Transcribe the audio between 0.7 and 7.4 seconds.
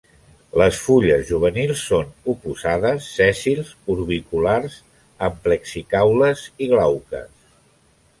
fulles juvenils són oposades, sèssils, orbiculars, amplexicaules i glauques.